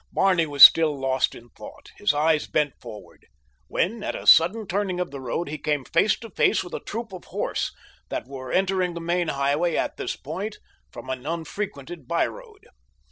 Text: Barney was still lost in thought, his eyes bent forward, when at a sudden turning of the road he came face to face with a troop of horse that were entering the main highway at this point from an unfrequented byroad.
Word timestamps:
Barney 0.11 0.47
was 0.47 0.63
still 0.63 0.99
lost 0.99 1.35
in 1.35 1.49
thought, 1.49 1.91
his 1.97 2.11
eyes 2.11 2.47
bent 2.47 2.73
forward, 2.81 3.27
when 3.67 4.01
at 4.03 4.15
a 4.15 4.25
sudden 4.25 4.65
turning 4.65 4.99
of 4.99 5.11
the 5.11 5.21
road 5.21 5.47
he 5.47 5.59
came 5.59 5.85
face 5.85 6.17
to 6.21 6.31
face 6.31 6.63
with 6.63 6.73
a 6.73 6.79
troop 6.79 7.13
of 7.13 7.25
horse 7.25 7.71
that 8.09 8.25
were 8.27 8.51
entering 8.51 8.95
the 8.95 8.99
main 8.99 9.27
highway 9.27 9.75
at 9.75 9.97
this 9.97 10.15
point 10.15 10.57
from 10.91 11.11
an 11.11 11.27
unfrequented 11.27 12.07
byroad. 12.07 12.65